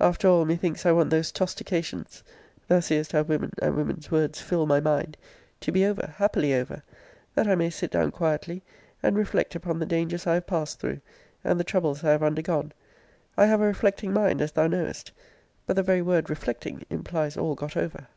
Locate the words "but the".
15.64-15.84